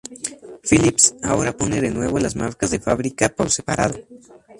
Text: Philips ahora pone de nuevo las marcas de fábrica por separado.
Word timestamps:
Philips 0.67 1.05
ahora 1.21 1.55
pone 1.55 1.79
de 1.79 1.91
nuevo 1.91 2.17
las 2.17 2.35
marcas 2.35 2.71
de 2.71 2.79
fábrica 2.79 3.29
por 3.29 3.51
separado. 3.51 3.97